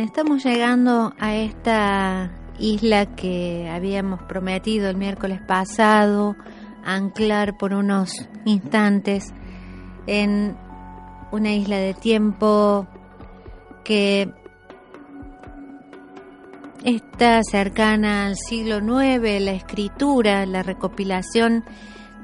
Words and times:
Estamos 0.00 0.42
llegando 0.42 1.12
a 1.18 1.34
esta 1.34 2.30
isla 2.58 3.14
que 3.14 3.68
habíamos 3.70 4.22
prometido 4.22 4.88
el 4.88 4.96
miércoles 4.96 5.40
pasado 5.46 6.34
anclar 6.82 7.58
por 7.58 7.74
unos 7.74 8.28
instantes 8.46 9.34
en 10.06 10.56
una 11.30 11.52
isla 11.52 11.76
de 11.76 11.92
tiempo 11.92 12.86
que 13.84 14.32
está 16.84 17.42
cercana 17.42 18.26
al 18.26 18.36
siglo 18.36 18.78
IX, 18.78 19.42
la 19.42 19.52
escritura, 19.52 20.46
la 20.46 20.62
recopilación 20.62 21.64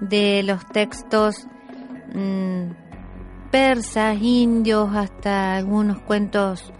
de 0.00 0.42
los 0.42 0.66
textos 0.68 1.46
mmm, 2.14 2.70
persas, 3.50 4.16
indios, 4.22 4.94
hasta 4.94 5.56
algunos 5.56 6.00
cuentos 6.00 6.72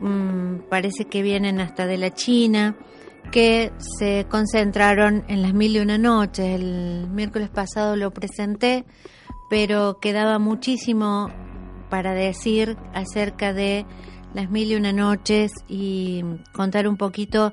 mmm, 0.00 0.68
parece 0.68 1.04
que 1.06 1.22
vienen 1.22 1.60
hasta 1.60 1.86
de 1.86 1.98
la 1.98 2.12
China, 2.14 2.76
que 3.30 3.72
se 3.98 4.26
concentraron 4.28 5.24
en 5.28 5.42
las 5.42 5.52
mil 5.54 5.76
y 5.76 5.80
una 5.80 5.98
noches. 5.98 6.44
El 6.44 7.08
miércoles 7.10 7.50
pasado 7.50 7.96
lo 7.96 8.10
presenté, 8.10 8.84
pero 9.50 9.98
quedaba 10.00 10.38
muchísimo 10.38 11.28
para 11.90 12.14
decir 12.14 12.76
acerca 12.94 13.52
de 13.52 13.86
las 14.34 14.50
mil 14.50 14.70
y 14.70 14.76
una 14.76 14.92
noches 14.92 15.52
y 15.68 16.22
contar 16.52 16.86
un 16.88 16.96
poquito 16.96 17.52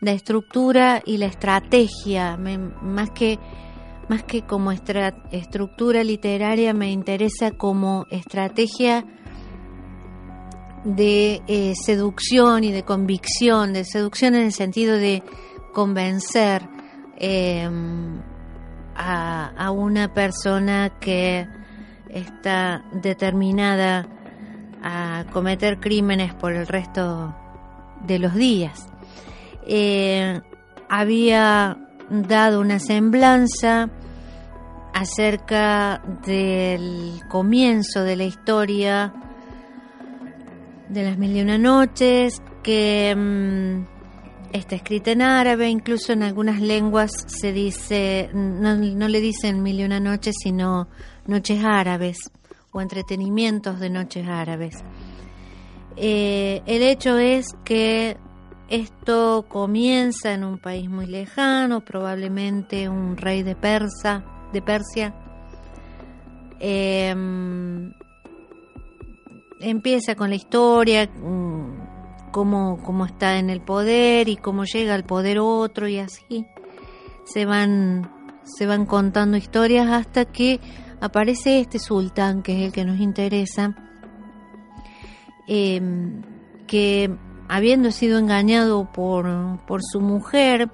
la 0.00 0.12
estructura 0.12 1.02
y 1.04 1.16
la 1.16 1.26
estrategia, 1.26 2.36
más 2.36 3.10
que 3.10 3.38
más 4.08 4.22
que 4.22 4.42
como 4.42 4.70
estra, 4.70 5.14
estructura 5.32 6.04
literaria 6.04 6.74
me 6.74 6.90
interesa 6.90 7.52
como 7.52 8.04
estrategia 8.10 9.06
de 10.84 11.42
eh, 11.46 11.74
seducción 11.74 12.64
y 12.64 12.72
de 12.72 12.82
convicción, 12.82 13.72
de 13.72 13.84
seducción 13.84 14.34
en 14.34 14.42
el 14.44 14.52
sentido 14.52 14.96
de 14.96 15.22
convencer 15.72 16.68
a, 18.96 19.52
a, 19.56 19.70
una 19.70 20.12
persona 20.12 20.98
que 21.00 21.48
está 22.10 22.84
determinada 22.92 24.06
a 24.82 25.24
cometer 25.32 25.80
crímenes 25.80 26.34
por 26.34 26.52
el 26.52 26.66
resto 26.66 27.34
de 28.06 28.18
los 28.18 28.34
días. 28.34 28.86
Eh, 29.66 30.40
había 30.88 31.78
dado 32.10 32.60
una 32.60 32.78
semblanza 32.78 33.88
acerca 34.92 36.02
del 36.24 37.22
comienzo 37.28 38.04
de 38.04 38.16
la 38.16 38.24
historia 38.24 39.12
de 40.94 41.02
las 41.02 41.18
mil 41.18 41.36
y 41.36 41.42
una 41.42 41.58
noches, 41.58 42.40
que 42.62 43.14
mmm, 43.14 43.84
está 44.52 44.76
escrita 44.76 45.10
en 45.10 45.22
árabe, 45.22 45.68
incluso 45.68 46.12
en 46.12 46.22
algunas 46.22 46.60
lenguas 46.60 47.10
se 47.26 47.52
dice, 47.52 48.30
no, 48.32 48.76
no, 48.76 49.08
le 49.08 49.20
dicen 49.20 49.62
mil 49.62 49.80
y 49.80 49.84
una 49.84 49.98
noches, 49.98 50.36
sino 50.40 50.88
noches 51.26 51.62
árabes 51.64 52.30
o 52.70 52.80
entretenimientos 52.80 53.80
de 53.80 53.90
noches 53.90 54.26
árabes. 54.28 54.76
Eh, 55.96 56.62
el 56.66 56.82
hecho 56.82 57.18
es 57.18 57.48
que 57.64 58.16
esto 58.68 59.44
comienza 59.48 60.32
en 60.32 60.44
un 60.44 60.58
país 60.58 60.88
muy 60.88 61.06
lejano, 61.06 61.84
probablemente 61.84 62.88
un 62.88 63.16
rey 63.16 63.42
de 63.42 63.56
Persa, 63.56 64.24
de 64.52 64.62
Persia. 64.62 65.14
Eh, 66.60 67.12
empieza 69.64 70.14
con 70.14 70.30
la 70.30 70.36
historia, 70.36 71.06
mm, 71.06 72.30
cómo, 72.30 72.78
cómo 72.82 73.06
está 73.06 73.38
en 73.38 73.50
el 73.50 73.60
poder 73.60 74.28
y 74.28 74.36
cómo 74.36 74.64
llega 74.64 74.94
al 74.94 75.04
poder 75.04 75.38
otro 75.38 75.88
y 75.88 75.98
así. 75.98 76.46
Se 77.24 77.46
van, 77.46 78.10
se 78.44 78.66
van 78.66 78.86
contando 78.86 79.36
historias 79.36 79.88
hasta 79.88 80.24
que 80.24 80.60
aparece 81.00 81.60
este 81.60 81.78
sultán, 81.78 82.42
que 82.42 82.58
es 82.58 82.66
el 82.66 82.72
que 82.72 82.84
nos 82.84 83.00
interesa, 83.00 83.74
eh, 85.48 85.80
que 86.66 87.14
habiendo 87.48 87.90
sido 87.90 88.18
engañado 88.18 88.90
por, 88.92 89.60
por 89.66 89.82
su 89.82 90.00
mujer, 90.00 90.70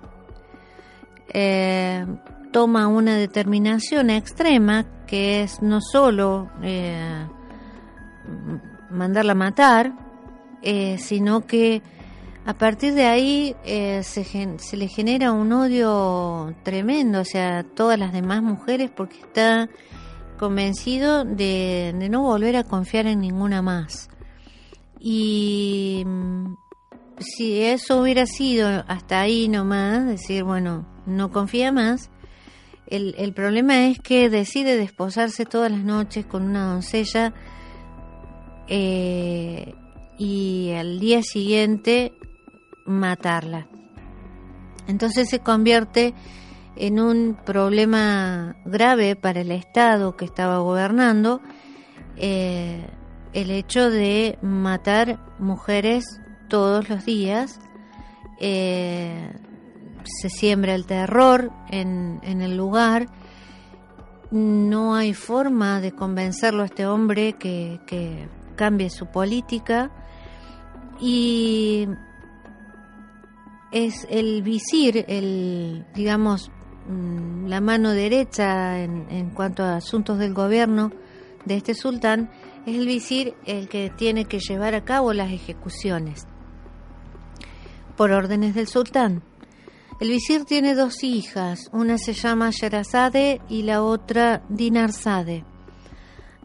eh, 1.32 2.04
toma 2.52 2.88
una 2.88 3.16
determinación 3.16 4.10
extrema 4.10 4.84
que 5.06 5.42
es 5.42 5.62
no 5.62 5.80
solo 5.80 6.50
eh, 6.62 7.26
mandarla 8.90 9.32
a 9.32 9.36
matar, 9.36 9.92
eh, 10.62 10.98
sino 10.98 11.46
que 11.46 11.82
a 12.44 12.54
partir 12.54 12.94
de 12.94 13.06
ahí 13.06 13.54
eh, 13.64 14.02
se, 14.02 14.24
se, 14.24 14.76
le 14.76 14.88
genera 14.88 15.32
un 15.32 15.52
odio 15.52 16.54
tremendo 16.62 17.20
hacia 17.20 17.64
todas 17.64 17.98
las 17.98 18.12
demás 18.12 18.42
mujeres 18.42 18.90
porque 18.90 19.18
está 19.18 19.68
convencido 20.38 21.24
de, 21.24 21.94
de 21.98 22.08
no 22.08 22.22
volver 22.22 22.56
a 22.56 22.64
confiar 22.64 23.06
en 23.06 23.20
ninguna 23.20 23.62
más. 23.62 24.08
Y 24.98 26.02
mm, 26.06 26.54
si 27.18 27.62
eso 27.62 28.00
hubiera 28.00 28.26
sido 28.26 28.84
hasta 28.88 29.20
ahí 29.20 29.48
nomás, 29.48 30.06
decir, 30.06 30.44
bueno, 30.44 30.86
no 31.06 31.30
confía 31.30 31.72
más, 31.72 32.10
el, 32.86 33.14
el 33.18 33.32
problema 33.32 33.86
es 33.86 34.00
que 34.00 34.28
decide 34.28 34.76
desposarse 34.76 35.44
todas 35.44 35.70
las 35.70 35.84
noches 35.84 36.26
con 36.26 36.42
una 36.42 36.64
doncella 36.64 37.32
eh, 38.70 39.74
y 40.16 40.72
al 40.72 41.00
día 41.00 41.22
siguiente 41.22 42.12
matarla. 42.86 43.66
Entonces 44.86 45.28
se 45.28 45.40
convierte 45.40 46.14
en 46.76 47.00
un 47.00 47.36
problema 47.44 48.56
grave 48.64 49.16
para 49.16 49.40
el 49.40 49.50
Estado 49.50 50.16
que 50.16 50.24
estaba 50.24 50.58
gobernando 50.58 51.40
eh, 52.16 52.86
el 53.32 53.50
hecho 53.50 53.90
de 53.90 54.38
matar 54.40 55.18
mujeres 55.38 56.04
todos 56.48 56.88
los 56.88 57.04
días. 57.04 57.60
Eh, 58.40 59.32
se 60.04 60.30
siembra 60.30 60.74
el 60.74 60.86
terror 60.86 61.50
en, 61.70 62.20
en 62.22 62.40
el 62.40 62.56
lugar. 62.56 63.08
No 64.30 64.94
hay 64.94 65.12
forma 65.12 65.80
de 65.80 65.92
convencerlo 65.92 66.62
a 66.62 66.66
este 66.66 66.86
hombre 66.86 67.32
que, 67.34 67.80
que 67.86 68.28
cambie 68.60 68.90
su 68.90 69.06
política 69.06 69.90
y 71.00 71.88
es 73.72 74.06
el 74.10 74.42
visir, 74.42 75.06
el 75.08 75.86
digamos 75.94 76.50
mm, 76.86 77.46
la 77.46 77.62
mano 77.62 77.92
derecha 77.92 78.82
en, 78.82 79.06
en, 79.10 79.30
cuanto 79.30 79.62
a 79.62 79.76
asuntos 79.76 80.18
del 80.18 80.34
gobierno 80.34 80.92
de 81.46 81.56
este 81.56 81.74
sultán, 81.74 82.30
es 82.66 82.76
el 82.76 82.86
visir 82.86 83.34
el 83.46 83.66
que 83.70 83.88
tiene 83.88 84.26
que 84.26 84.40
llevar 84.40 84.74
a 84.74 84.84
cabo 84.84 85.14
las 85.14 85.32
ejecuciones 85.32 86.26
por 87.96 88.12
órdenes 88.12 88.54
del 88.54 88.66
sultán. 88.66 89.22
El 90.00 90.10
visir 90.10 90.44
tiene 90.44 90.74
dos 90.74 91.02
hijas, 91.02 91.70
una 91.72 91.96
se 91.96 92.12
llama 92.12 92.50
Sherazade 92.50 93.40
y 93.48 93.62
la 93.62 93.82
otra 93.82 94.42
Dinarzade. 94.50 95.44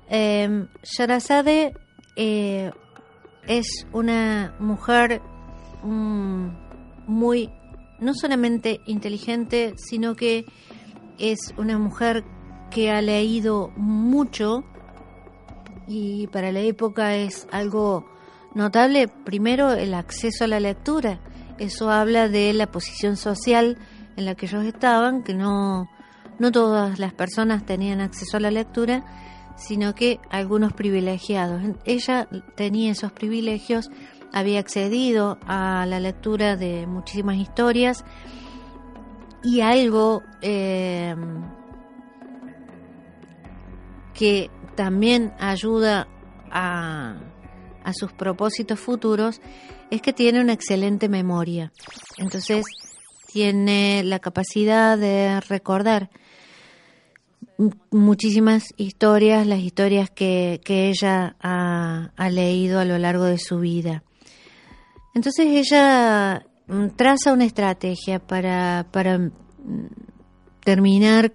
Eh, 0.09 0.67
Sherazade 0.81 1.73
eh, 2.15 2.71
es 3.47 3.88
una 3.91 4.56
mujer 4.59 5.21
um, 5.83 6.51
muy, 7.07 7.50
no 8.00 8.13
solamente 8.13 8.81
inteligente, 8.85 9.73
sino 9.77 10.15
que 10.15 10.45
es 11.17 11.53
una 11.57 11.77
mujer 11.77 12.23
que 12.71 12.91
ha 12.91 13.01
leído 13.01 13.71
mucho 13.75 14.63
y 15.88 16.27
para 16.27 16.51
la 16.51 16.62
época 16.62 17.15
es 17.15 17.47
algo 17.51 18.06
notable, 18.53 19.07
primero 19.07 19.73
el 19.73 19.94
acceso 19.94 20.45
a 20.45 20.47
la 20.47 20.59
lectura. 20.59 21.19
Eso 21.59 21.89
habla 21.89 22.27
de 22.27 22.53
la 22.53 22.71
posición 22.71 23.17
social 23.17 23.77
en 24.17 24.25
la 24.25 24.35
que 24.35 24.47
ellos 24.47 24.65
estaban, 24.65 25.23
que 25.23 25.33
no, 25.33 25.88
no 26.39 26.51
todas 26.51 27.00
las 27.00 27.13
personas 27.13 27.65
tenían 27.65 28.01
acceso 28.01 28.38
a 28.38 28.39
la 28.39 28.51
lectura 28.51 29.06
sino 29.56 29.96
que 29.96 30.19
algunos 30.30 30.74
privilegiados. 30.74 31.62
Ella 31.86 32.28
tenía 32.56 32.92
esos 32.92 33.12
privilegios, 33.12 33.90
había 34.34 34.60
accedido 34.60 35.38
a 35.48 35.86
la 35.86 36.00
lectura 36.00 36.56
de 36.56 36.88
muchísimas 36.88 37.38
historias 37.38 38.04
y 39.44 39.62
algo 39.62 40.24
eh, 40.42 41.16
que 44.13 44.50
también 44.75 45.34
ayuda 45.40 46.08
a, 46.51 47.16
a 47.84 47.94
sus 47.94 48.12
propósitos 48.12 48.80
futuros 48.80 49.40
es 49.92 50.01
que 50.01 50.13
tiene 50.13 50.42
una 50.42 50.54
excelente 50.54 51.08
memoria. 51.08 51.72
Entonces 52.18 52.66
tiene 53.28 54.04
la 54.04 54.19
capacidad 54.19 54.98
de 54.98 55.40
recordar 55.42 56.10
muchísimas 57.92 58.74
historias, 58.78 59.48
las 59.48 59.60
historias 59.60 60.10
que, 60.10 60.62
que 60.63 60.90
ella 60.90 61.36
ha, 61.42 62.12
ha, 62.16 62.30
leído 62.30 62.80
a 62.80 62.86
lo 62.86 62.98
largo 62.98 63.24
de 63.25 63.38
su 63.38 63.60
vida. 63.60 64.04
Entonces 65.13 65.48
ella 65.48 66.46
mm, 66.68 66.88
traza 66.96 67.34
una 67.34 67.46
estrategia 67.46 68.19
para, 68.19 68.86
para 68.92 69.18
mm, 69.18 69.31
terminar 70.63 71.34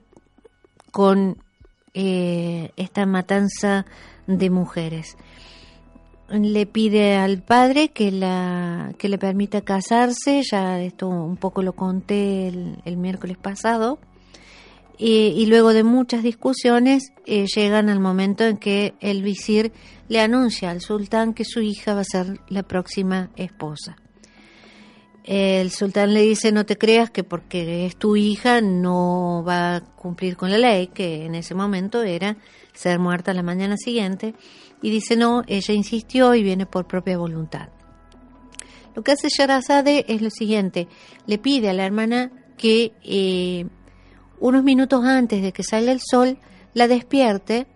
con 0.90 1.38
eh, 1.94 2.70
esta 2.76 3.06
matanza 3.06 3.86
de 4.26 4.50
mujeres. 4.50 5.16
Le 6.28 6.66
pide 6.66 7.16
al 7.16 7.42
padre 7.42 7.88
que, 7.88 8.12
la, 8.12 8.92
que 8.98 9.08
le 9.08 9.18
permita 9.18 9.62
casarse, 9.62 10.42
ya 10.48 10.80
esto 10.80 11.08
un 11.08 11.36
poco 11.36 11.62
lo 11.62 11.72
conté 11.72 12.48
el, 12.48 12.96
miércoles 12.96 13.36
pasado, 13.36 13.98
y, 15.02 15.46
luego 15.46 15.72
de 15.72 15.82
muchas 15.82 16.22
discusiones 16.22 17.12
eh, 17.24 17.46
llegan 17.46 17.88
al 17.88 18.00
momento 18.00 18.44
en 18.44 18.58
que 18.58 18.92
el 19.00 19.22
visir 19.22 19.72
le 20.08 20.20
anuncia 20.20 20.70
al 20.70 20.82
sultán 20.82 21.32
que 21.32 21.46
su 21.46 21.62
hija 21.62 21.94
va 21.94 22.02
a 22.02 22.04
ser 22.04 22.40
la 22.50 22.62
próxima 22.62 23.30
esposa. 23.36 23.96
El 25.24 25.70
sultán 25.70 26.12
le 26.12 26.20
dice 26.20 26.52
no 26.52 26.66
te 26.66 26.76
creas 26.76 27.10
que 27.10 27.24
porque 27.24 27.86
es 27.86 27.96
tu 27.96 28.14
hija 28.14 28.60
no 28.60 29.42
va 29.46 29.76
a 29.76 29.80
cumplir 29.80 30.36
con 30.36 30.50
la 30.50 30.58
ley, 30.58 30.88
que 30.88 31.24
en 31.24 31.34
ese 31.34 31.54
momento 31.54 32.02
era 32.02 32.36
ser 32.74 32.98
muerta 32.98 33.32
la 33.32 33.42
mañana 33.42 33.78
siguiente, 33.78 34.34
y 34.82 34.90
dice 34.90 35.16
no, 35.16 35.44
ella 35.46 35.72
insistió 35.72 36.34
y 36.34 36.42
viene 36.42 36.66
por 36.66 36.86
propia 36.86 37.16
voluntad. 37.16 37.70
Lo 38.94 39.02
que 39.02 39.12
hace 39.12 39.28
Sharazade 39.30 40.04
es 40.08 40.20
lo 40.20 40.28
siguiente, 40.28 40.88
le 41.26 41.38
pide 41.38 41.70
a 41.70 41.74
la 41.74 41.86
hermana 41.86 42.32
que 42.58 42.92
eh, 43.02 43.64
unos 44.40 44.64
minutos 44.64 45.04
antes 45.04 45.42
de 45.42 45.52
que 45.52 45.62
salga 45.62 45.92
el 45.92 46.00
sol 46.00 46.38
la 46.74 46.88
despierte 46.88 47.66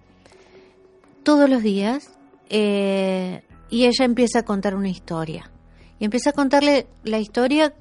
todos 1.23 1.49
los 1.49 1.63
días 1.63 2.11
eh, 2.51 3.43
y 3.71 3.85
ella 3.85 4.05
empieza 4.05 4.41
a 4.41 4.45
contar 4.45 4.75
una 4.75 4.89
historia 4.89 5.51
y 5.99 6.05
empieza 6.05 6.31
a 6.31 6.33
contarle 6.33 6.87
la 7.05 7.19
historia 7.19 7.75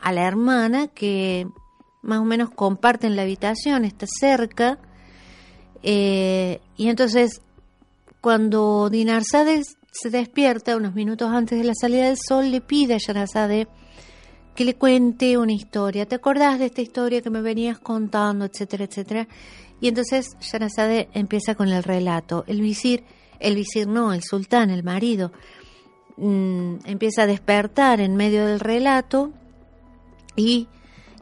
a 0.00 0.12
la 0.12 0.26
hermana 0.26 0.88
que 0.88 1.46
más 2.02 2.18
o 2.18 2.24
menos 2.24 2.50
comparten 2.50 3.16
la 3.16 3.22
habitación, 3.22 3.84
está 3.84 4.06
cerca. 4.06 4.78
Eh, 5.82 6.60
y 6.76 6.88
entonces, 6.88 7.42
cuando 8.20 8.88
Dinarzade 8.90 9.62
se 9.92 10.10
despierta 10.10 10.76
unos 10.76 10.94
minutos 10.94 11.30
antes 11.30 11.58
de 11.58 11.64
la 11.64 11.74
salida 11.74 12.06
del 12.06 12.16
sol, 12.16 12.50
le 12.50 12.60
pide 12.60 12.94
a 12.94 12.98
Yarazade 12.98 13.68
que 14.60 14.64
le 14.66 14.74
cuente 14.74 15.38
una 15.38 15.54
historia. 15.54 16.04
¿Te 16.04 16.16
acordás 16.16 16.58
de 16.58 16.66
esta 16.66 16.82
historia 16.82 17.22
que 17.22 17.30
me 17.30 17.40
venías 17.40 17.78
contando, 17.78 18.44
etcétera, 18.44 18.84
etcétera? 18.84 19.26
Y 19.80 19.88
entonces 19.88 20.36
Yarazade 20.40 21.08
empieza 21.14 21.54
con 21.54 21.68
el 21.68 21.82
relato. 21.82 22.44
El 22.46 22.60
visir, 22.60 23.04
el 23.38 23.54
visir 23.54 23.86
no, 23.88 24.12
el 24.12 24.22
sultán, 24.22 24.68
el 24.68 24.82
marido, 24.82 25.32
Mm, 26.22 26.80
empieza 26.84 27.22
a 27.22 27.26
despertar 27.26 28.02
en 28.02 28.14
medio 28.14 28.44
del 28.44 28.60
relato 28.60 29.32
y 30.36 30.68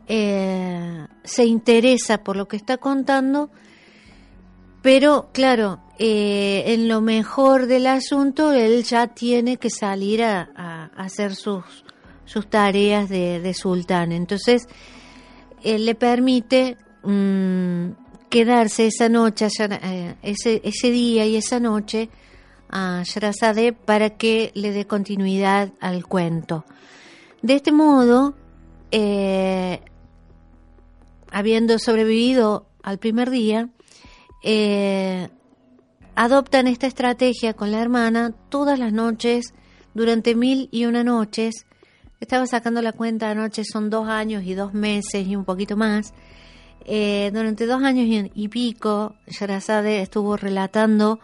eh, 0.08 1.06
se 1.22 1.44
interesa 1.44 2.24
por 2.24 2.34
lo 2.34 2.48
que 2.48 2.56
está 2.56 2.78
contando, 2.78 3.48
pero 4.82 5.28
claro, 5.32 5.78
eh, 6.00 6.64
en 6.66 6.88
lo 6.88 7.00
mejor 7.00 7.66
del 7.68 7.86
asunto 7.86 8.50
él 8.50 8.82
ya 8.82 9.06
tiene 9.06 9.56
que 9.56 9.70
salir 9.70 10.24
a, 10.24 10.90
hacer 10.96 11.36
sus, 11.36 11.84
sus 12.28 12.48
tareas 12.48 13.08
de, 13.08 13.54
sultán. 13.54 14.12
Entonces, 14.12 14.68
él 15.64 15.86
le 15.86 15.94
permite 15.94 16.76
mm, 17.02 17.90
quedarse 18.28 18.86
esa 18.86 19.08
noche, 19.08 19.48
eh, 19.58 20.14
ese, 20.22 20.60
ese 20.62 20.90
día 20.90 21.24
y 21.26 21.36
esa 21.36 21.58
noche, 21.58 22.10
a 22.70 23.02
Sherazade 23.02 23.72
para 23.72 24.10
que 24.10 24.52
le 24.54 24.72
dé 24.72 24.86
continuidad 24.86 25.72
al 25.80 26.04
cuento. 26.06 26.64
De 27.40 27.54
este 27.54 27.72
modo, 27.72 28.34
eh, 28.90 29.80
habiendo 31.30 31.78
sobrevivido 31.78 32.66
al 32.82 32.98
primer 32.98 33.30
día, 33.30 33.70
eh, 34.42 35.28
adoptan 36.14 36.66
esta 36.66 36.86
estrategia 36.86 37.54
con 37.54 37.70
la 37.72 37.80
hermana 37.80 38.34
todas 38.50 38.78
las 38.78 38.92
noches 38.92 39.54
durante 39.94 40.34
mil 40.34 40.68
y 40.70 40.84
una 40.84 41.04
noches. 41.04 41.64
Estaba 42.20 42.46
sacando 42.46 42.82
la 42.82 42.92
cuenta 42.92 43.30
anoche, 43.30 43.62
son 43.64 43.90
dos 43.90 44.08
años 44.08 44.42
y 44.44 44.54
dos 44.54 44.74
meses 44.74 45.26
y 45.26 45.36
un 45.36 45.44
poquito 45.44 45.76
más. 45.76 46.12
Eh, 46.84 47.30
durante 47.32 47.66
dos 47.66 47.82
años 47.82 48.30
y, 48.34 48.48
pico, 48.48 49.14
Sherazade 49.26 50.00
estuvo 50.00 50.36
relatando 50.36 51.20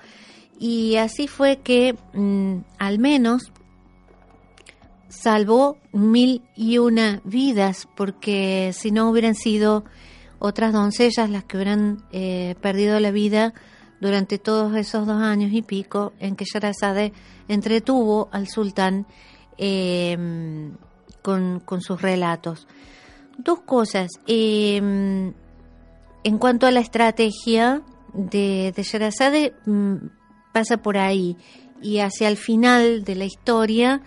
y 0.60 0.96
así 0.96 1.26
fue 1.26 1.56
que 1.56 1.96
mm, 2.12 2.58
al 2.78 2.98
menos 2.98 3.50
salvó 5.08 5.78
mil 5.92 6.42
y 6.54 6.78
una 6.78 7.20
vidas, 7.24 7.88
porque 7.96 8.72
si 8.72 8.92
no 8.92 9.10
hubieran 9.10 9.34
sido 9.34 9.84
otras 10.38 10.72
doncellas 10.72 11.28
las 11.28 11.44
que 11.44 11.56
hubieran 11.56 12.04
eh, 12.12 12.54
perdido 12.60 13.00
la 13.00 13.10
vida 13.10 13.52
durante 14.00 14.38
todos 14.38 14.76
esos 14.76 15.06
dos 15.06 15.20
años 15.22 15.52
y 15.52 15.62
pico 15.62 16.12
en 16.20 16.36
que 16.36 16.44
Sharazade 16.44 17.12
entretuvo 17.48 18.28
al 18.30 18.48
sultán 18.48 19.06
em, 19.58 20.72
con, 21.22 21.62
sus 21.80 22.00
relatos. 22.00 22.66
Dos 23.38 23.60
cosas. 23.60 24.10
Em, 24.26 25.32
en 26.22 26.38
cuanto 26.38 26.66
a 26.66 26.70
la 26.70 26.80
estrategia 26.80 27.82
de, 28.12 28.72
de 28.74 28.82
Sharazade, 28.82 29.54
mm, 29.66 29.96
pasa 30.52 30.78
por 30.78 30.98
ahí 30.98 31.36
y 31.82 31.98
hacia 31.98 32.28
el 32.28 32.36
final 32.36 33.04
de 33.04 33.14
la 33.14 33.24
historia 33.24 34.02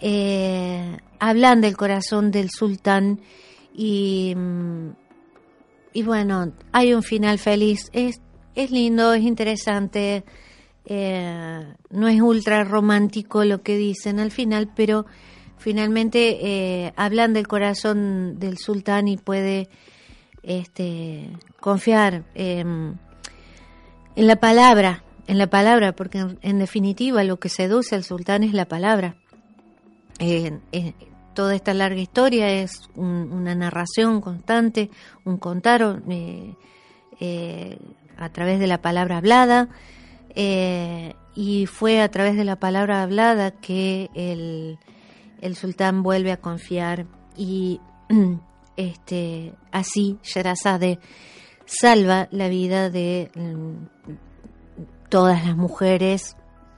eh, 0.00 0.96
hablan 1.18 1.60
del 1.60 1.76
corazón 1.76 2.30
del 2.30 2.50
sultán 2.50 3.20
y, 3.74 4.34
mm, 4.36 4.90
y 5.92 6.02
bueno, 6.02 6.52
hay 6.72 6.94
un 6.94 7.02
final 7.02 7.38
feliz. 7.38 7.90
Es, 7.92 8.20
es 8.54 8.70
lindo, 8.70 9.12
es 9.14 9.22
interesante, 9.22 10.24
eh, 10.88 11.64
no 11.90 12.08
es 12.08 12.20
ultra 12.20 12.64
romántico 12.64 13.44
lo 13.44 13.62
que 13.62 13.76
dicen 13.76 14.18
al 14.18 14.30
final, 14.30 14.70
pero 14.74 15.06
finalmente 15.58 16.38
eh, 16.40 16.92
hablan 16.96 17.32
del 17.32 17.46
corazón 17.46 18.38
del 18.38 18.58
sultán 18.58 19.06
y 19.06 19.16
puede 19.16 19.68
este, 20.42 21.30
confiar 21.60 22.24
en 22.34 22.98
la 24.16 24.36
palabra 24.36 25.04
en 25.28 25.36
la 25.36 25.46
palabra, 25.46 25.92
porque 25.92 26.26
en, 26.40 26.58
definitiva 26.58 27.22
lo 27.22 27.38
que 27.38 27.50
seduce 27.50 27.94
al 27.94 28.02
sultán 28.02 28.42
es 28.42 28.54
la 28.54 28.64
palabra. 28.64 29.14
Toda 31.34 31.54
esta 31.54 31.74
larga 31.74 32.00
historia 32.00 32.48
es 32.48 32.88
una 32.96 33.54
narración 33.54 34.20
constante, 34.22 34.90
un 35.24 35.36
contar 35.36 36.02
eh, 36.08 37.78
a 38.16 38.28
través 38.30 38.58
de 38.58 38.66
la 38.66 38.80
palabra 38.80 39.18
hablada, 39.18 39.68
y 40.34 41.66
fue 41.66 42.00
a 42.00 42.08
través 42.10 42.36
de 42.36 42.44
la 42.44 42.56
palabra 42.56 43.02
hablada 43.02 43.50
que 43.50 44.10
el, 44.14 44.78
el 45.40 45.56
sultán 45.56 46.02
vuelve 46.02 46.32
a 46.32 46.36
confiar 46.38 47.06
y 47.36 47.80
este 48.76 49.54
así 49.72 50.18
Sherazade 50.22 50.98
salva 51.64 52.28
la 52.30 52.48
vida 52.48 52.90
de 52.90 53.30
todas 55.08 55.44
las 55.44 55.56
mujeres 55.56 56.36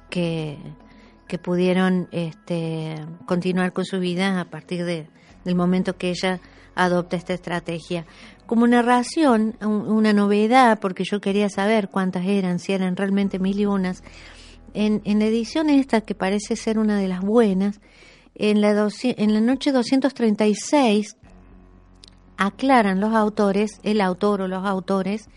que, 0.09 0.59
que 1.29 1.39
pudieron 1.39 2.09
este, 2.11 2.97
continuar 3.27 3.73
con 3.73 3.85
su 3.85 4.01
vida 4.01 4.41
a 4.41 4.45
partir 4.47 4.85
de, 4.85 5.09
del 5.45 5.55
momento 5.55 5.97
que 5.97 6.11
ella 6.11 6.41
adopta 6.75 7.17
esta 7.17 7.35
estrategia. 7.35 8.07
Como 8.51 8.67
narración, 8.67 9.57
una 9.61 10.13
novedad, 10.13 10.81
porque 10.81 11.05
yo 11.05 11.21
quería 11.21 11.49
saber 11.49 11.89
cuántas 11.89 12.27
eran, 12.27 12.59
si 12.59 12.73
eran 12.73 12.97
realmente 12.97 13.39
mil 13.39 13.61
y 13.61 13.65
unas, 13.65 14.03
en, 14.75 15.03
en 15.05 15.21
la 15.21 15.27
edición 15.27 15.71
esta, 15.71 16.01
que 16.01 16.17
parece 16.17 16.57
ser 16.57 16.77
una 16.77 16.99
de 16.99 17.07
las 17.07 17.21
buenas, 17.21 17.81
en 18.35 18.61
la, 18.61 18.71
en 19.05 19.35
la 19.35 19.41
noche 19.41 19.71
236 19.71 21.17
aclaran 22.39 22.99
los 22.99 23.15
autores, 23.15 23.79
el 23.85 24.01
autor 24.01 24.41
o 24.41 24.49
los 24.49 24.67
autores, 24.67 25.29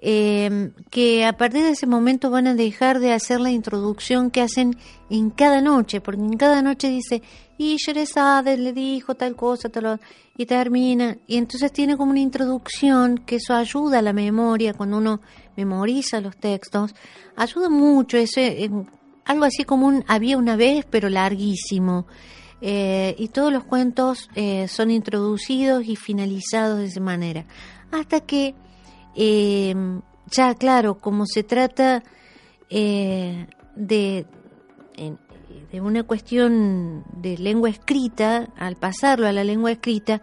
eh, 0.00 0.70
que 0.90 1.24
a 1.24 1.36
partir 1.36 1.64
de 1.64 1.70
ese 1.70 1.86
momento 1.86 2.30
van 2.30 2.46
a 2.46 2.54
dejar 2.54 3.00
de 3.00 3.12
hacer 3.12 3.40
la 3.40 3.50
introducción 3.50 4.30
que 4.30 4.40
hacen 4.40 4.76
en 5.10 5.30
cada 5.30 5.60
noche, 5.60 6.00
porque 6.00 6.20
en 6.20 6.36
cada 6.36 6.62
noche 6.62 6.88
dice, 6.88 7.22
y 7.56 7.76
Sherezade 7.76 8.56
le 8.56 8.72
dijo 8.72 9.16
tal 9.16 9.34
cosa, 9.34 9.68
tal 9.68 10.00
y 10.36 10.46
termina, 10.46 11.18
y 11.26 11.36
entonces 11.36 11.72
tiene 11.72 11.96
como 11.96 12.12
una 12.12 12.20
introducción 12.20 13.18
que 13.18 13.36
eso 13.36 13.54
ayuda 13.54 13.98
a 13.98 14.02
la 14.02 14.12
memoria 14.12 14.72
cuando 14.72 14.98
uno 14.98 15.20
memoriza 15.56 16.20
los 16.20 16.36
textos, 16.36 16.94
ayuda 17.34 17.68
mucho, 17.68 18.16
ese, 18.16 18.70
algo 19.24 19.44
así 19.44 19.64
como 19.64 19.88
un 19.88 20.04
había 20.06 20.38
una 20.38 20.54
vez, 20.54 20.86
pero 20.88 21.08
larguísimo. 21.08 22.06
Eh, 22.60 23.14
y 23.18 23.28
todos 23.28 23.52
los 23.52 23.64
cuentos 23.64 24.28
eh, 24.34 24.66
son 24.68 24.90
introducidos 24.90 25.84
y 25.84 25.94
finalizados 25.94 26.78
de 26.78 26.86
esa 26.86 27.00
manera, 27.00 27.46
hasta 27.92 28.20
que 28.20 28.54
eh, 29.20 29.74
ya 30.30 30.54
claro, 30.54 30.98
como 30.98 31.26
se 31.26 31.42
trata 31.42 32.04
eh, 32.70 33.46
de, 33.74 34.26
de 35.72 35.80
una 35.80 36.04
cuestión 36.04 37.02
de 37.12 37.36
lengua 37.36 37.68
escrita, 37.68 38.48
al 38.56 38.76
pasarlo 38.76 39.26
a 39.26 39.32
la 39.32 39.42
lengua 39.42 39.72
escrita, 39.72 40.20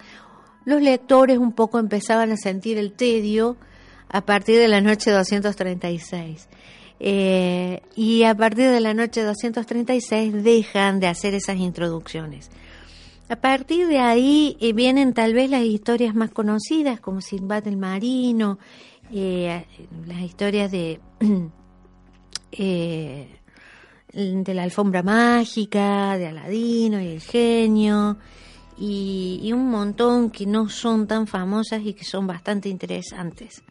los 0.63 0.81
lectores 0.81 1.37
un 1.37 1.51
poco 1.51 1.77
empezaban 1.77 2.31
a 2.31 2.37
sentir 2.37 2.77
el 2.77 2.93
tedio 2.93 3.57
a 4.07 4.21
partir 4.21 4.57
de 4.57 4.69
la 4.69 4.79
noche 4.79 5.11
236. 5.11 6.47
Eh, 7.01 7.81
y 7.95 8.23
a 8.23 8.33
partir 8.33 8.71
de 8.71 8.79
la 8.79 8.93
noche 8.93 9.23
236 9.23 10.41
dejan 10.41 11.01
de 11.01 11.07
hacer 11.07 11.33
esas 11.33 11.57
introducciones. 11.57 12.49
A 13.27 13.37
partir 13.37 13.87
de 13.87 13.97
ahí 13.97 14.55
eh, 14.59 14.73
vienen 14.73 15.13
tal 15.13 15.33
vez 15.33 15.49
las 15.49 15.63
historias 15.63 16.13
más 16.13 16.29
conocidas, 16.29 16.99
como 16.99 17.21
Sinbad 17.21 17.67
el 17.67 17.75
Marino, 17.75 18.59
eh, 19.11 19.65
las 20.05 20.21
historias 20.21 20.71
de, 20.71 20.99
de 24.11 24.53
la 24.53 24.63
alfombra 24.63 25.01
mágica, 25.01 26.17
de 26.17 26.27
Aladino 26.27 27.01
y 27.01 27.07
el 27.07 27.21
genio, 27.21 28.17
y, 28.77 29.39
y 29.41 29.53
un 29.53 29.71
montón 29.71 30.29
que 30.29 30.45
no 30.45 30.69
son 30.69 31.07
tan 31.07 31.25
famosas 31.25 31.81
y 31.83 31.93
que 31.93 32.03
son 32.03 32.27
bastante 32.27 32.69
interesantes. 32.69 33.63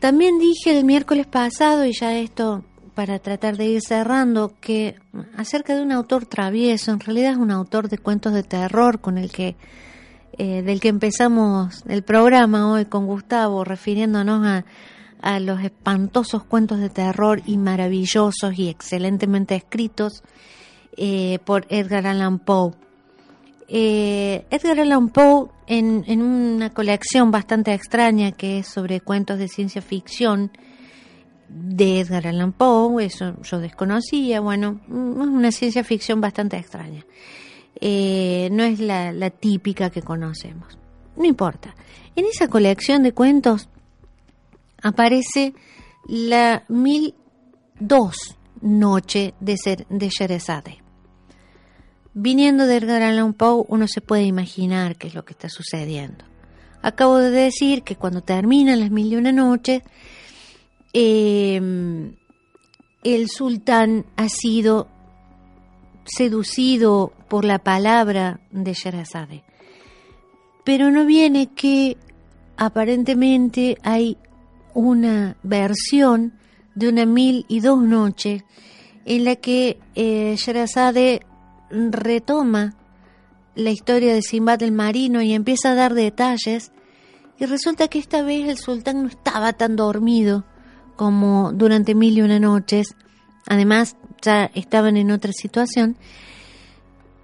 También 0.00 0.40
dije 0.40 0.76
el 0.76 0.84
miércoles 0.84 1.28
pasado, 1.28 1.84
y 1.84 1.92
ya 1.92 2.18
esto 2.18 2.64
para 2.94 3.18
tratar 3.18 3.56
de 3.56 3.66
ir 3.66 3.80
cerrando, 3.80 4.52
que 4.60 4.96
acerca 5.36 5.74
de 5.74 5.82
un 5.82 5.92
autor 5.92 6.26
travieso, 6.26 6.92
en 6.92 7.00
realidad 7.00 7.32
es 7.32 7.38
un 7.38 7.50
autor 7.50 7.88
de 7.88 7.98
cuentos 7.98 8.32
de 8.32 8.42
terror 8.42 9.00
con 9.00 9.18
el 9.18 9.30
que 9.30 9.56
eh, 10.38 10.62
del 10.62 10.80
que 10.80 10.88
empezamos 10.88 11.84
el 11.86 12.02
programa 12.02 12.72
hoy 12.72 12.86
con 12.86 13.06
Gustavo, 13.06 13.64
refiriéndonos 13.64 14.46
a, 14.46 14.64
a 15.20 15.40
los 15.40 15.62
espantosos 15.62 16.42
cuentos 16.42 16.78
de 16.78 16.88
terror 16.88 17.42
y 17.46 17.58
maravillosos 17.58 18.58
y 18.58 18.68
excelentemente 18.68 19.54
escritos 19.54 20.22
eh, 20.96 21.38
por 21.44 21.66
Edgar 21.68 22.06
Allan 22.06 22.38
Poe. 22.38 22.72
Eh, 23.68 24.44
Edgar 24.50 24.80
Allan 24.80 25.10
Poe, 25.10 25.48
en, 25.66 26.04
en, 26.06 26.22
una 26.22 26.70
colección 26.70 27.30
bastante 27.30 27.72
extraña 27.72 28.32
que 28.32 28.58
es 28.58 28.68
sobre 28.68 29.00
cuentos 29.00 29.38
de 29.38 29.48
ciencia 29.48 29.80
ficción 29.82 30.50
de 31.54 32.00
Edgar 32.00 32.26
Allan 32.26 32.52
Poe, 32.52 33.04
eso 33.04 33.34
yo 33.42 33.58
desconocía, 33.58 34.40
bueno, 34.40 34.80
es 34.86 34.92
una 34.92 35.52
ciencia 35.52 35.84
ficción 35.84 36.20
bastante 36.20 36.56
extraña. 36.56 37.04
Eh, 37.80 38.48
no 38.52 38.62
es 38.62 38.80
la, 38.80 39.30
típica 39.30 39.90
que 39.90 40.02
conocemos. 40.02 40.78
No 41.16 41.24
importa. 41.24 41.74
En 42.16 42.26
esa 42.26 42.48
colección 42.48 43.02
de 43.02 43.12
cuentos 43.12 43.68
aparece 44.82 45.54
la 46.06 46.64
mil 46.68 47.14
dos 47.78 48.36
noche 48.60 49.34
de, 49.40 49.56
ser, 49.56 49.86
de. 49.88 50.78
Viniendo 52.14 52.66
de 52.66 52.76
Edgar 52.76 53.02
Allan 53.02 53.34
Poe, 53.34 53.64
uno 53.68 53.88
se 53.88 54.00
puede 54.00 54.24
imaginar 54.24 54.96
qué 54.96 55.08
es 55.08 55.14
lo 55.14 55.24
que 55.24 55.32
está 55.32 55.48
sucediendo. 55.48 56.24
Acabo 56.82 57.18
de 57.18 57.30
decir 57.30 57.82
que 57.82 57.96
cuando 57.96 58.22
terminan 58.22 58.80
las 58.80 58.90
mil 58.90 59.12
y 59.12 59.16
una 59.16 59.32
noches, 59.32 59.82
eh, 60.92 62.12
el 63.04 63.28
sultán 63.28 64.06
ha 64.16 64.28
sido 64.28 64.88
seducido 66.04 67.12
por 67.28 67.44
la 67.44 67.58
palabra 67.58 68.40
de 68.50 68.74
Sherazade. 68.74 69.44
Pero 70.64 70.90
no 70.90 71.04
viene 71.04 71.48
que 71.48 71.96
aparentemente 72.56 73.78
hay 73.82 74.16
una 74.74 75.36
versión 75.42 76.38
de 76.74 76.88
una 76.88 77.06
mil 77.06 77.44
y 77.48 77.60
dos 77.60 77.82
noches 77.82 78.44
en 79.04 79.24
la 79.24 79.36
que 79.36 79.78
eh, 79.94 80.34
Sherazade 80.36 81.22
retoma 81.70 82.74
la 83.54 83.70
historia 83.70 84.14
de 84.14 84.22
Simbad 84.22 84.62
el 84.62 84.72
marino 84.72 85.22
y 85.22 85.32
empieza 85.32 85.72
a 85.72 85.74
dar 85.74 85.94
detalles 85.94 86.72
y 87.38 87.46
resulta 87.46 87.88
que 87.88 87.98
esta 87.98 88.22
vez 88.22 88.48
el 88.48 88.58
sultán 88.58 89.02
no 89.02 89.08
estaba 89.08 89.52
tan 89.52 89.76
dormido 89.76 90.44
como 90.96 91.52
durante 91.52 91.94
mil 91.94 92.16
y 92.16 92.22
una 92.22 92.38
noches, 92.38 92.94
además 93.46 93.96
ya 94.20 94.50
estaban 94.54 94.96
en 94.96 95.10
otra 95.10 95.32
situación, 95.32 95.96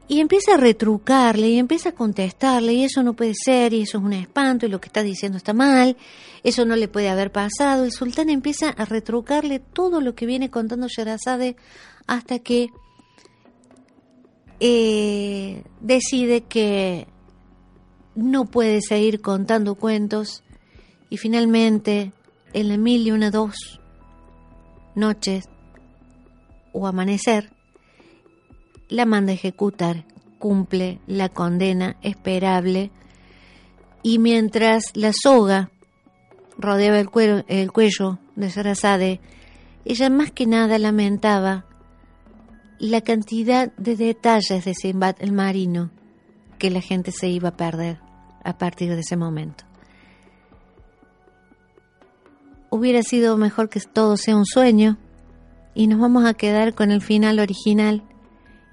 y 0.09 0.21
empieza 0.21 0.55
a 0.55 0.57
retrucarle 0.57 1.51
y 1.51 1.59
empieza 1.59 1.91
a 1.91 1.95
contestarle 1.95 2.73
y 2.73 2.85
eso 2.85 3.03
no 3.03 3.13
puede 3.13 3.35
ser 3.35 3.75
y 3.75 3.83
eso 3.83 3.99
es 3.99 4.05
un 4.05 4.15
espanto 4.15 4.65
y 4.65 4.71
lo 4.71 4.81
que 4.81 4.87
está 4.87 5.03
diciendo 5.03 5.37
está 5.37 5.53
mal, 5.53 5.99
eso 6.43 6.65
no 6.65 6.77
le 6.77 6.89
puede 6.89 7.11
haber 7.11 7.31
pasado. 7.31 7.85
El 7.85 7.93
sultán 7.93 8.31
empieza 8.31 8.71
a 8.71 8.87
retrucarle 8.87 9.59
todo 9.59 10.01
lo 10.01 10.15
que 10.15 10.25
viene 10.25 10.51
contando 10.51 10.89
Sherazade 10.89 11.57
hasta 12.07 12.39
que 12.39 12.71
eh, 14.61 15.63
decide 15.81 16.41
que 16.45 17.07
no 18.15 18.47
puede 18.47 18.81
seguir 18.81 19.21
contando 19.21 19.75
cuentos 19.75 20.43
y 21.11 21.19
finalmente 21.19 22.13
en 22.53 22.69
la 22.69 22.77
mil 22.77 23.07
y 23.07 23.11
una 23.11 23.31
dos 23.31 23.81
noches 24.95 25.49
o 26.73 26.87
amanecer 26.87 27.51
la 28.89 29.05
manda 29.05 29.33
a 29.33 29.35
ejecutar, 29.35 30.05
cumple 30.39 31.01
la 31.07 31.29
condena 31.29 31.97
esperable 32.03 32.91
y 34.03 34.19
mientras 34.19 34.85
la 34.95 35.13
soga 35.13 35.71
rodeaba 36.57 36.99
el, 36.99 37.09
cuello 37.73 38.19
de 38.37 38.51
Sarazade, 38.51 39.21
ella 39.85 40.11
más 40.11 40.31
que 40.31 40.47
nada 40.47 40.79
lamentaba 40.79 41.67
la 42.79 43.01
cantidad 43.01 43.73
de 43.77 43.97
detalles 43.97 44.65
de 44.65 44.75
Simbad 44.75 45.17
el 45.21 45.33
marino 45.33 45.91
que 46.59 46.71
la 46.71 46.81
gente 46.81 47.13
se 47.13 47.29
iba 47.29 47.51
a 47.51 47.57
perder 47.57 48.01
a 48.45 48.57
partir 48.59 48.95
de 48.95 49.01
ese 49.01 49.17
momento. 49.17 49.68
Hubiera 52.71 53.03
sido 53.03 53.37
mejor 53.37 53.69
que 53.69 53.81
todo 53.81 54.17
sea 54.17 54.37
un 54.37 54.45
sueño 54.45 54.99
y 55.75 55.87
nos 55.87 56.01
vamos 56.01 56.25
a 56.25 56.35
quedar 56.35 56.75
con 56.75 56.91
el 56.91 57.01
final 57.01 57.39
original 57.39 58.03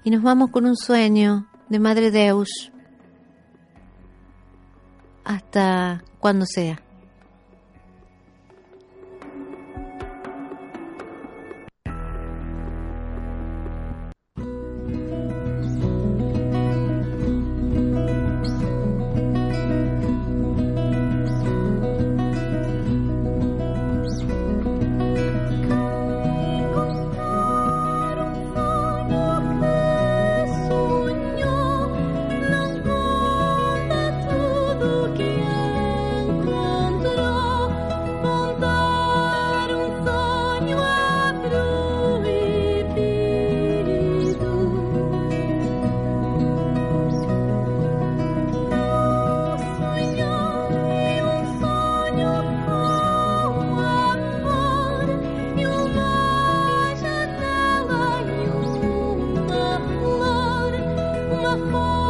y 0.04 0.10
nos 0.10 0.22
vamos 0.22 0.50
con 0.50 0.66
un 0.66 0.76
sueño 0.76 1.46
de 1.68 1.78
Madre 1.78 2.10
Deus 2.10 2.70
hasta 5.24 6.04
cuando 6.20 6.46
sea. 6.46 6.85
bajo 61.54 62.05